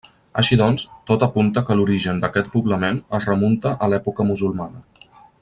Així 0.41 0.55
doncs, 0.61 0.85
tot 1.11 1.25
apunta 1.27 1.63
que 1.67 1.77
l'origen 1.81 2.21
d'aquest 2.23 2.49
poblament 2.57 2.99
es 3.19 3.29
remunta 3.33 3.75
a 3.87 3.91
l'època 3.93 4.27
musulmana. 4.33 4.85